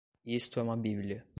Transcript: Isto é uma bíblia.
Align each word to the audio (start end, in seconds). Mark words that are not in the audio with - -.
Isto 0.25 0.59
é 0.59 0.63
uma 0.63 0.75
bíblia. 0.77 1.23